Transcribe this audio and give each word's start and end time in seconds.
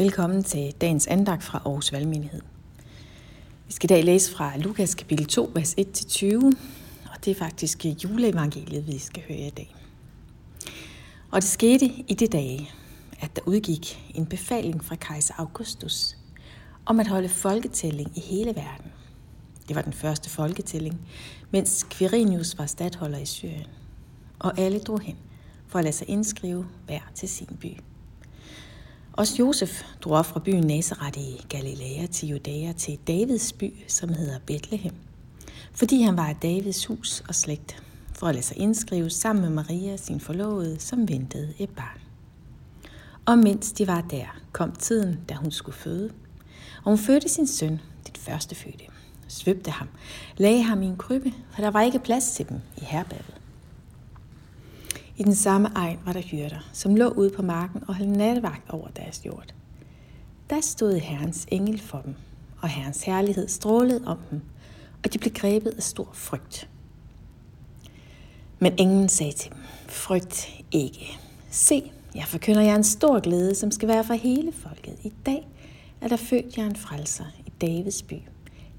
Velkommen 0.00 0.44
til 0.44 0.72
dagens 0.80 1.06
andagt 1.06 1.42
fra 1.42 1.62
Aarhus 1.64 1.92
Valgmenighed. 1.92 2.40
Vi 3.66 3.72
skal 3.72 3.90
i 3.90 3.94
dag 3.94 4.04
læse 4.04 4.32
fra 4.32 4.56
Lukas 4.56 4.94
kapitel 4.94 5.26
2, 5.26 5.50
vers 5.54 5.74
1-20, 5.74 6.46
og 7.10 7.24
det 7.24 7.30
er 7.30 7.34
faktisk 7.34 7.84
juleevangeliet, 7.84 8.86
vi 8.86 8.98
skal 8.98 9.22
høre 9.28 9.38
i 9.38 9.50
dag. 9.50 9.74
Og 11.30 11.42
det 11.42 11.50
skete 11.50 11.86
i 11.86 12.14
de 12.14 12.26
dage, 12.26 12.70
at 13.20 13.36
der 13.36 13.42
udgik 13.46 14.12
en 14.14 14.26
befaling 14.26 14.84
fra 14.84 14.94
kejser 14.94 15.34
Augustus 15.38 16.16
om 16.86 17.00
at 17.00 17.08
holde 17.08 17.28
folketælling 17.28 18.12
i 18.16 18.20
hele 18.20 18.56
verden. 18.56 18.92
Det 19.68 19.76
var 19.76 19.82
den 19.82 19.92
første 19.92 20.30
folketælling, 20.30 21.00
mens 21.50 21.86
Quirinius 21.90 22.58
var 22.58 22.66
stadholder 22.66 23.18
i 23.18 23.26
Syrien, 23.26 23.66
og 24.38 24.58
alle 24.58 24.78
drog 24.78 25.00
hen 25.00 25.16
for 25.66 25.78
at 25.78 25.84
lade 25.84 25.96
sig 25.96 26.08
indskrive 26.08 26.66
hver 26.86 27.00
til 27.14 27.28
sin 27.28 27.56
by. 27.60 27.76
Også 29.20 29.36
Josef 29.38 29.82
drog 30.00 30.18
op 30.18 30.26
fra 30.26 30.40
byen 30.40 30.66
Nazareth 30.66 31.18
i 31.18 31.46
Galilea 31.48 32.06
til 32.06 32.28
Judæa 32.28 32.72
til 32.72 32.98
Davids 33.06 33.52
by, 33.52 33.74
som 33.88 34.08
hedder 34.08 34.38
Bethlehem, 34.46 34.94
fordi 35.72 36.02
han 36.02 36.16
var 36.16 36.28
af 36.28 36.36
Davids 36.42 36.86
hus 36.86 37.24
og 37.28 37.34
slægt, 37.34 37.82
for 38.14 38.26
at 38.26 38.34
lade 38.34 38.44
sig 38.44 38.58
indskrive 38.58 39.10
sammen 39.10 39.42
med 39.42 39.50
Maria, 39.50 39.96
sin 39.96 40.20
forlovede, 40.20 40.80
som 40.80 41.08
ventede 41.08 41.54
et 41.58 41.70
barn. 41.70 42.00
Og 43.26 43.38
mens 43.38 43.72
de 43.72 43.86
var 43.86 44.00
der, 44.00 44.40
kom 44.52 44.72
tiden, 44.72 45.20
da 45.28 45.34
hun 45.34 45.50
skulle 45.50 45.76
føde, 45.76 46.10
og 46.76 46.84
hun 46.84 46.98
fødte 46.98 47.28
sin 47.28 47.46
søn, 47.46 47.80
dit 48.06 48.18
første 48.18 48.54
fødte, 48.54 48.84
svøbte 49.28 49.70
ham, 49.70 49.88
lagde 50.36 50.62
ham 50.62 50.82
i 50.82 50.86
en 50.86 50.96
krybbe, 50.96 51.32
for 51.50 51.62
der 51.62 51.70
var 51.70 51.82
ikke 51.82 51.98
plads 51.98 52.32
til 52.32 52.48
dem 52.48 52.60
i 52.76 52.84
herberget. 52.84 53.39
I 55.20 55.22
den 55.22 55.34
samme 55.34 55.68
egen 55.74 55.98
var 56.04 56.12
der 56.12 56.20
hyrder, 56.20 56.70
som 56.72 56.96
lå 56.96 57.08
ude 57.08 57.30
på 57.30 57.42
marken 57.42 57.82
og 57.88 57.94
holdt 57.94 58.10
nattevagt 58.10 58.70
over 58.70 58.88
deres 58.88 59.26
jord. 59.26 59.54
Der 60.50 60.60
stod 60.60 60.98
Herrens 60.98 61.46
engel 61.50 61.80
for 61.80 62.00
dem, 62.00 62.14
og 62.60 62.68
Herrens 62.68 63.02
herlighed 63.02 63.48
strålede 63.48 64.02
om 64.06 64.18
dem, 64.30 64.40
og 65.04 65.12
de 65.12 65.18
blev 65.18 65.32
grebet 65.32 65.70
af 65.70 65.82
stor 65.82 66.08
frygt. 66.12 66.68
Men 68.58 68.72
englen 68.78 69.08
sagde 69.08 69.32
til 69.32 69.50
dem, 69.50 69.58
frygt 69.88 70.48
ikke. 70.72 71.18
Se, 71.50 71.92
jeg 72.14 72.24
forkynder 72.24 72.62
jer 72.62 72.76
en 72.76 72.84
stor 72.84 73.20
glæde, 73.20 73.54
som 73.54 73.70
skal 73.70 73.88
være 73.88 74.04
for 74.04 74.14
hele 74.14 74.52
folket. 74.52 74.96
I 75.04 75.12
dag 75.26 75.48
er 76.00 76.08
der 76.08 76.16
født 76.16 76.58
jer 76.58 76.66
en 76.66 76.76
frelser 76.76 77.24
i 77.46 77.52
Davids 77.60 78.02
by. 78.02 78.22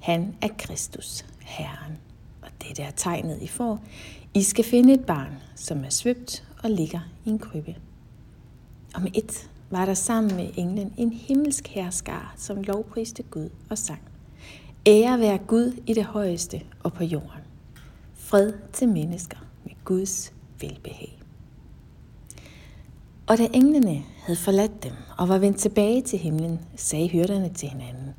Han 0.00 0.34
er 0.42 0.48
Kristus, 0.58 1.24
Herren. 1.40 2.09
Det 2.62 2.78
er 2.78 2.90
tegnet, 2.96 3.42
I 3.42 3.46
får. 3.46 3.84
I 4.34 4.42
skal 4.42 4.64
finde 4.64 4.94
et 4.94 5.04
barn, 5.06 5.32
som 5.54 5.84
er 5.84 5.90
svøbt 5.90 6.44
og 6.62 6.70
ligger 6.70 7.00
i 7.24 7.30
en 7.30 7.38
krybbe. 7.38 7.76
Og 8.94 9.02
med 9.02 9.10
et 9.14 9.50
var 9.70 9.86
der 9.86 9.94
sammen 9.94 10.36
med 10.36 10.50
englen 10.56 10.92
en 10.96 11.12
himmelsk 11.12 11.68
herskar, 11.68 12.34
som 12.36 12.62
lovpriste 12.62 13.22
Gud 13.22 13.48
og 13.70 13.78
sang. 13.78 14.00
Ære 14.86 15.20
være 15.20 15.38
Gud 15.38 15.82
i 15.86 15.94
det 15.94 16.04
højeste 16.04 16.60
og 16.82 16.92
på 16.92 17.04
jorden. 17.04 17.42
Fred 18.14 18.52
til 18.72 18.88
mennesker 18.88 19.38
med 19.64 19.72
Guds 19.84 20.32
velbehag. 20.60 21.18
Og 23.26 23.38
da 23.38 23.48
englene 23.54 24.02
havde 24.26 24.38
forladt 24.38 24.82
dem 24.82 24.92
og 25.18 25.28
var 25.28 25.38
vendt 25.38 25.58
tilbage 25.58 26.02
til 26.02 26.18
himlen, 26.18 26.60
sagde 26.76 27.08
hyrderne 27.08 27.48
til 27.48 27.68
hinanden, 27.68 28.14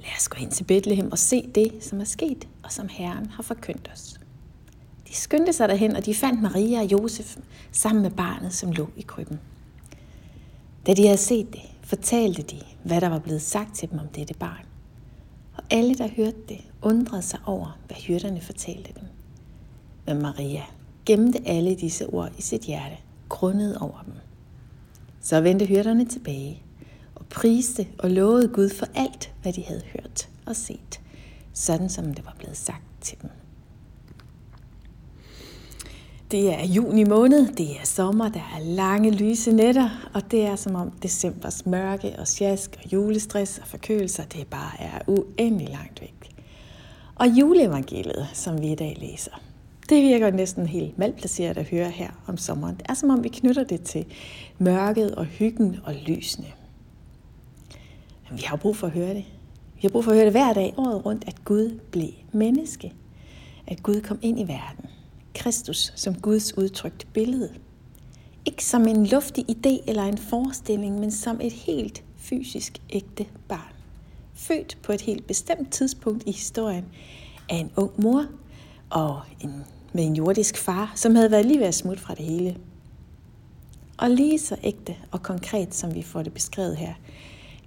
Lad 0.00 0.10
os 0.18 0.28
gå 0.28 0.36
ind 0.42 0.50
til 0.50 0.64
Bethlehem 0.64 1.12
og 1.12 1.18
se 1.18 1.50
det, 1.54 1.84
som 1.84 2.00
er 2.00 2.04
sket, 2.04 2.48
og 2.62 2.72
som 2.72 2.88
Herren 2.90 3.26
har 3.26 3.42
forkyndt 3.42 3.90
os. 3.92 4.20
De 5.08 5.14
skyndte 5.14 5.52
sig 5.52 5.68
derhen, 5.68 5.96
og 5.96 6.06
de 6.06 6.14
fandt 6.14 6.42
Maria 6.42 6.80
og 6.80 6.92
Josef 6.92 7.36
sammen 7.72 8.02
med 8.02 8.10
barnet, 8.10 8.54
som 8.54 8.72
lå 8.72 8.88
i 8.96 9.02
krybben. 9.02 9.40
Da 10.86 10.94
de 10.94 11.06
havde 11.06 11.16
set 11.16 11.52
det, 11.52 11.60
fortalte 11.82 12.42
de, 12.42 12.60
hvad 12.84 13.00
der 13.00 13.08
var 13.08 13.18
blevet 13.18 13.42
sagt 13.42 13.74
til 13.74 13.90
dem 13.90 13.98
om 13.98 14.08
dette 14.08 14.34
barn. 14.34 14.66
Og 15.56 15.62
alle, 15.70 15.94
der 15.94 16.08
hørte 16.08 16.38
det, 16.48 16.60
undrede 16.82 17.22
sig 17.22 17.40
over, 17.46 17.78
hvad 17.86 17.96
hyrderne 17.96 18.40
fortalte 18.40 18.92
dem. 19.00 19.08
Men 20.06 20.22
Maria 20.22 20.62
gemte 21.06 21.38
alle 21.46 21.74
disse 21.74 22.06
ord 22.06 22.32
i 22.38 22.42
sit 22.42 22.62
hjerte, 22.62 22.96
grundet 23.28 23.78
over 23.78 24.02
dem. 24.06 24.14
Så 25.20 25.40
vendte 25.40 25.66
hyrderne 25.66 26.04
tilbage 26.04 26.62
priste 27.30 27.86
og 27.98 28.10
lovede 28.10 28.48
Gud 28.48 28.68
for 28.68 28.86
alt, 28.94 29.32
hvad 29.42 29.52
de 29.52 29.62
havde 29.62 29.82
hørt 29.92 30.28
og 30.46 30.56
set, 30.56 31.00
sådan 31.52 31.88
som 31.88 32.14
det 32.14 32.24
var 32.24 32.34
blevet 32.38 32.56
sagt 32.56 32.82
til 33.00 33.18
dem. 33.22 33.30
Det 36.30 36.54
er 36.54 36.66
juni 36.66 37.04
måned, 37.04 37.54
det 37.54 37.70
er 37.70 37.84
sommer, 37.84 38.28
der 38.28 38.54
er 38.56 38.64
lange 38.64 39.10
lyse 39.10 39.52
nætter, 39.52 40.10
og 40.14 40.30
det 40.30 40.46
er 40.46 40.56
som 40.56 40.74
om 40.74 40.90
decembers 40.90 41.66
mørke 41.66 42.14
og 42.18 42.28
sjask 42.28 42.76
og 42.84 42.92
julestress 42.92 43.58
og 43.58 43.66
forkølelser, 43.66 44.24
det 44.24 44.46
bare 44.46 44.80
er 44.80 44.98
uendelig 45.06 45.68
langt 45.68 46.00
væk. 46.00 46.30
Og 47.14 47.26
juleevangeliet, 47.26 48.28
som 48.32 48.62
vi 48.62 48.72
i 48.72 48.74
dag 48.74 48.96
læser, 49.00 49.40
det 49.88 50.02
virker 50.02 50.30
næsten 50.30 50.66
helt 50.66 50.98
malplaceret 50.98 51.58
at 51.58 51.68
høre 51.68 51.90
her 51.90 52.10
om 52.26 52.36
sommeren. 52.36 52.76
Det 52.76 52.86
er 52.88 52.94
som 52.94 53.10
om 53.10 53.24
vi 53.24 53.28
knytter 53.28 53.64
det 53.64 53.82
til 53.82 54.06
mørket 54.58 55.14
og 55.14 55.24
hyggen 55.24 55.76
og 55.84 55.94
lysene. 55.94 56.46
Jamen, 58.30 58.40
vi 58.40 58.44
har 58.44 58.56
brug 58.56 58.76
for 58.76 58.86
at 58.86 58.92
høre 58.92 59.14
det. 59.14 59.24
Vi 59.74 59.80
har 59.82 59.88
brug 59.88 60.04
for 60.04 60.10
at 60.10 60.16
høre 60.16 60.24
det 60.24 60.32
hver 60.32 60.52
dag, 60.52 60.74
året 60.76 61.06
rundt, 61.06 61.24
at 61.26 61.44
Gud 61.44 61.78
blev 61.90 62.08
menneske. 62.32 62.92
At 63.66 63.82
Gud 63.82 64.00
kom 64.00 64.18
ind 64.22 64.40
i 64.40 64.42
verden. 64.42 64.84
Kristus 65.34 65.92
som 65.96 66.14
Guds 66.14 66.58
udtrykt 66.58 67.06
billede. 67.12 67.50
Ikke 68.46 68.64
som 68.64 68.88
en 68.88 69.06
luftig 69.06 69.44
idé 69.50 69.88
eller 69.88 70.02
en 70.02 70.18
forestilling, 70.18 71.00
men 71.00 71.10
som 71.10 71.40
et 71.40 71.52
helt 71.52 72.04
fysisk 72.16 72.78
ægte 72.90 73.26
barn. 73.48 73.72
Født 74.34 74.78
på 74.82 74.92
et 74.92 75.00
helt 75.00 75.26
bestemt 75.26 75.72
tidspunkt 75.72 76.22
i 76.26 76.32
historien 76.32 76.84
af 77.48 77.56
en 77.56 77.70
ung 77.76 78.02
mor 78.02 78.26
og 78.90 79.20
en, 79.40 79.64
med 79.92 80.04
en 80.04 80.16
jordisk 80.16 80.56
far, 80.56 80.92
som 80.96 81.14
havde 81.14 81.30
været 81.30 81.46
lige 81.46 81.60
ved 81.60 81.66
at 81.66 81.74
smutte 81.74 82.02
fra 82.02 82.14
det 82.14 82.24
hele. 82.24 82.56
Og 83.98 84.10
lige 84.10 84.38
så 84.38 84.56
ægte 84.62 84.96
og 85.10 85.22
konkret, 85.22 85.74
som 85.74 85.94
vi 85.94 86.02
får 86.02 86.22
det 86.22 86.34
beskrevet 86.34 86.76
her, 86.76 86.94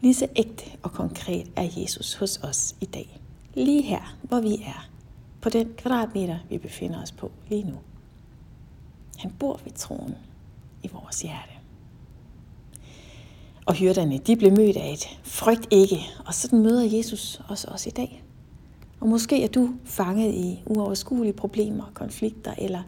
lige 0.03 0.13
så 0.13 0.27
ægte 0.35 0.63
og 0.81 0.91
konkret 0.91 1.51
er 1.55 1.69
Jesus 1.77 2.13
hos 2.13 2.37
os 2.37 2.75
i 2.81 2.85
dag. 2.85 3.19
Lige 3.53 3.81
her, 3.81 4.17
hvor 4.23 4.41
vi 4.41 4.53
er 4.53 4.89
på 5.41 5.49
den 5.49 5.73
kvadratmeter, 5.77 6.37
vi 6.49 6.57
befinder 6.57 7.01
os 7.01 7.11
på 7.11 7.31
lige 7.49 7.63
nu. 7.63 7.77
Han 9.17 9.31
bor 9.39 9.59
ved 9.63 9.71
troen 9.71 10.15
i 10.83 10.89
vores 10.93 11.21
hjerte. 11.21 11.51
Og 13.65 13.73
hyrderne, 13.73 14.17
de 14.17 14.35
blev 14.35 14.51
mødt 14.51 14.77
af 14.77 14.93
et 14.93 15.19
frygt 15.23 15.67
ikke, 15.71 15.99
og 16.25 16.33
sådan 16.33 16.59
møder 16.59 16.97
Jesus 16.97 17.41
også 17.47 17.67
os 17.67 17.87
i 17.87 17.89
dag. 17.89 18.23
Og 18.99 19.07
måske 19.07 19.43
er 19.43 19.47
du 19.47 19.69
fanget 19.85 20.33
i 20.33 20.63
uoverskuelige 20.65 21.33
problemer, 21.33 21.91
konflikter 21.93 22.53
eller 22.57 22.83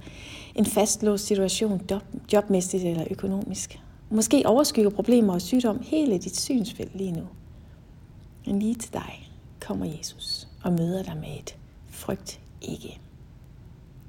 en 0.55 0.65
fastlåst 0.65 1.25
situation 1.25 1.81
job, 1.91 2.03
jobmæssigt 2.33 2.83
eller 2.83 3.07
økonomisk. 3.11 3.79
Måske 4.09 4.43
overskygger 4.45 4.89
problemer 4.89 5.33
og 5.33 5.41
sygdom 5.41 5.79
hele 5.81 6.17
dit 6.17 6.39
synsfelt 6.39 6.95
lige 6.95 7.11
nu. 7.11 7.27
Men 8.45 8.59
lige 8.59 8.75
til 8.75 8.93
dig 8.93 9.31
kommer 9.61 9.85
Jesus 9.85 10.47
og 10.63 10.73
møder 10.73 11.03
dig 11.03 11.17
med 11.17 11.39
et 11.39 11.57
frygt 11.89 12.39
ikke. 12.61 12.99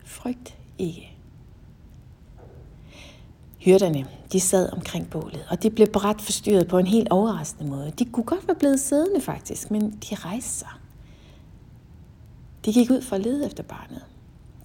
Frygt 0.05 0.59
ikke. 0.79 1.17
Hyrderne, 3.59 4.07
de 4.33 4.41
sad 4.41 4.73
omkring 4.73 5.11
bålet, 5.11 5.47
og 5.51 5.63
de 5.63 5.71
blev 5.71 5.87
bræt 5.87 6.21
forstyrret 6.21 6.69
på 6.69 6.79
en 6.79 6.87
helt 6.87 7.09
overraskende 7.09 7.71
måde. 7.71 7.91
De 7.99 8.05
kunne 8.05 8.25
godt 8.25 8.47
være 8.47 8.57
blevet 8.57 8.81
siddende 8.81 9.21
faktisk, 9.21 9.71
men 9.71 9.91
de 9.91 10.15
rejste 10.15 10.51
sig. 10.51 10.69
De 12.65 12.73
gik 12.73 12.91
ud 12.91 13.03
for 13.03 13.17
at 13.17 13.23
lede 13.23 13.47
efter 13.47 13.63
barnet. 13.63 14.05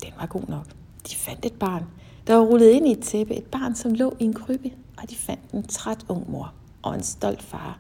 Den 0.04 0.12
var 0.20 0.26
god 0.26 0.44
nok. 0.48 0.66
De 1.10 1.16
fandt 1.16 1.46
et 1.46 1.54
barn, 1.54 1.86
der 2.28 2.36
var 2.36 2.46
rullet 2.46 2.70
ind 2.70 2.88
i 2.88 2.92
et 2.92 3.00
tæppe. 3.00 3.36
Et 3.36 3.44
barn, 3.44 3.76
som 3.76 3.94
lå 3.94 4.16
i 4.20 4.24
en 4.24 4.34
krybbe, 4.34 4.72
og 4.98 5.10
de 5.10 5.16
fandt 5.16 5.52
en 5.54 5.64
træt 5.64 6.06
ung 6.10 6.32
mor 6.32 6.54
og 6.82 6.96
en 6.96 7.04
stolt 7.04 7.44
far, 7.44 7.80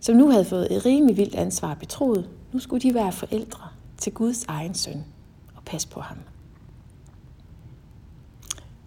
som 0.00 0.16
nu 0.16 0.30
havde 0.30 0.44
fået 0.44 0.76
et 0.76 0.86
rimelig 0.86 1.16
vildt 1.16 1.34
ansvar 1.34 1.74
betroet. 1.74 2.28
Nu 2.52 2.58
skulle 2.58 2.82
de 2.82 2.94
være 2.94 3.12
forældre 3.12 3.68
til 3.98 4.12
Guds 4.12 4.44
egen 4.44 4.74
søn 4.74 5.04
og 5.56 5.62
passe 5.64 5.88
på 5.88 6.00
ham. 6.00 6.18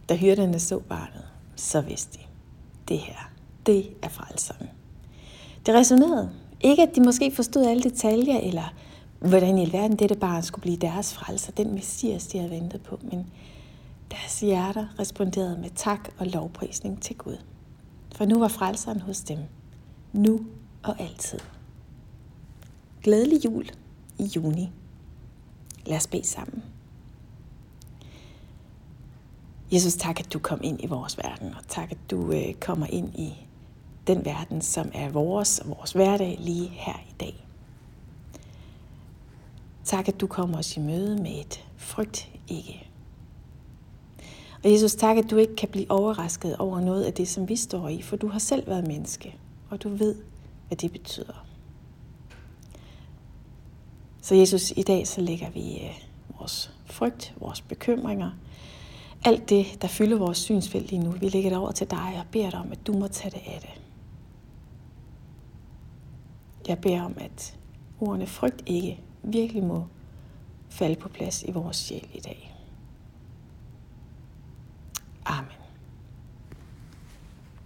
Da 0.10 0.16
hyrderne 0.16 0.60
så 0.60 0.80
barnet, 0.80 1.26
så 1.56 1.82
vidste 1.82 2.18
de, 2.18 2.24
det 2.88 2.98
her, 2.98 3.32
det 3.66 3.90
er 4.02 4.10
frelseren. 4.10 4.70
Det 5.66 5.76
resonerede. 5.76 6.30
Ikke 6.62 6.84
at 6.84 6.96
de 6.96 7.02
måske 7.02 7.32
forstod 7.32 7.66
alle 7.66 7.84
detaljer, 7.84 8.40
eller 8.40 8.74
hvordan 9.20 9.58
i 9.58 9.62
alverden 9.62 9.96
dette 9.96 10.16
barn 10.16 10.44
skulle 10.44 10.62
blive 10.62 10.78
deres 10.78 11.14
frelser, 11.14 11.52
den 11.52 11.74
messias, 11.74 12.28
de 12.28 12.38
havde 12.38 12.52
ventet 12.52 12.82
på, 12.82 13.00
men 13.02 13.28
deres 14.12 14.40
hjerter 14.40 14.88
responderede 15.00 15.58
med 15.58 15.70
tak 15.76 16.10
og 16.18 16.28
lovprisning 16.28 17.02
til 17.02 17.16
Gud. 17.16 17.38
For 18.16 18.26
nu 18.26 18.40
var 18.40 18.48
frelseren 18.48 19.02
hos 19.02 19.20
dem, 19.20 19.40
nu 20.14 20.40
og 20.84 21.02
altid. 21.02 21.40
Glædelig 23.04 23.46
jul 23.46 23.70
i 24.20 24.24
juni 24.36 24.72
Lad 25.88 25.98
os 25.98 26.08
bede 26.08 26.28
sammen. 26.28 26.64
Jesus, 29.72 29.94
tak, 29.96 30.20
at 30.20 30.34
du 30.34 30.40
kom 30.40 30.60
ind 30.64 30.84
i 30.84 30.88
vores 30.88 31.18
verden, 31.18 31.48
og 31.48 31.68
tak, 31.68 31.92
at 31.92 31.98
du 32.12 32.32
øh, 32.32 32.54
kommer 32.54 32.88
ind 32.88 33.20
i 33.20 33.48
den 34.08 34.26
verden, 34.26 34.62
som 34.62 34.92
er 34.94 35.10
vores 35.10 35.60
og 35.60 35.70
vores 35.70 35.92
hverdag 35.92 36.38
lige 36.40 36.68
her 36.68 37.00
i 37.10 37.14
dag. 37.20 37.46
Tak, 39.84 40.08
at 40.08 40.20
du 40.22 40.28
kommer 40.28 40.58
os 40.58 40.78
i 40.78 40.80
møde 40.80 41.16
med 41.16 41.40
et 41.40 41.66
frygt 41.78 42.30
ikke. 42.48 42.87
Og 44.64 44.72
Jesus, 44.72 44.96
tak, 44.96 45.18
at 45.18 45.32
du 45.32 45.38
ikke 45.38 45.56
kan 45.56 45.70
blive 45.70 45.92
overrasket 45.92 46.58
over 46.58 46.82
noget 46.82 47.04
af 47.04 47.14
det, 47.14 47.28
som 47.28 47.50
vi 47.50 47.56
står 47.56 47.90
i, 47.90 48.02
for 48.02 48.16
du 48.16 48.28
har 48.28 48.40
selv 48.40 48.68
været 48.68 48.88
menneske, 48.88 49.36
og 49.70 49.84
du 49.84 49.90
ved, 49.90 50.16
hvad 50.68 50.78
det 50.78 50.92
betyder. 50.92 51.46
Så 54.22 54.36
Jesus, 54.36 54.74
i 54.76 54.84
dag 54.84 55.08
så 55.08 55.22
lægger 55.22 55.50
vi 55.50 55.76
øh, 55.76 56.02
vores 56.40 56.72
frygt, 56.86 57.34
vores 57.40 57.62
bekymringer, 57.62 58.32
alt 59.26 59.50
det, 59.50 59.78
der 59.82 59.88
fylder 59.88 60.18
vores 60.18 60.38
synsfelt 60.38 60.90
lige 60.90 61.04
nu, 61.04 61.12
vi 61.12 61.30
lægger 61.30 61.50
det 61.50 61.60
over 61.60 61.72
til 61.72 61.92
dig 61.92 62.16
og 62.20 62.26
beder 62.32 62.50
dig 62.50 62.60
om, 62.60 62.72
at 62.72 62.88
du 62.88 62.94
må 62.94 63.08
tage 63.08 63.32
det 63.32 63.42
af 63.48 63.60
det. 63.62 63.82
Jeg 66.68 66.80
beder 66.80 67.02
om, 67.02 67.14
at 67.18 67.58
ordene 68.00 68.28
frygt 68.28 68.64
ikke 68.66 69.00
virkelig 69.24 69.64
må 69.64 69.86
falde 70.70 70.96
på 70.96 71.10
plads 71.10 71.44
i 71.44 71.52
vores 71.52 71.78
sjæl 71.78 72.08
i 72.14 72.20
dag. 72.20 72.57